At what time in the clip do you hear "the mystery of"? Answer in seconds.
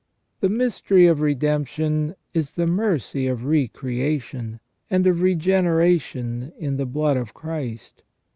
0.39-1.21